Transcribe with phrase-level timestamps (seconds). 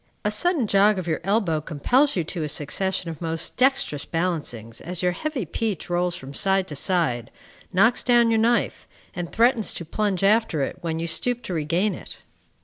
[0.25, 4.81] A sudden jog of your elbow compels you to a succession of most dexterous balancings
[4.81, 7.29] as your heavy peach rolls from side to side,
[7.71, 11.93] knocks down your knife, and threatens to plunge after it when you stoop to regain
[11.93, 12.17] it.